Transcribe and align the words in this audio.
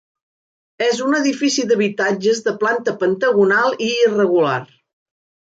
És 0.85 1.01
un 1.07 1.17
edifici 1.17 1.65
d'habitatges 1.71 2.41
de 2.49 2.55
planta 2.65 2.95
pentagonal 3.05 3.79
irregular. 3.91 4.59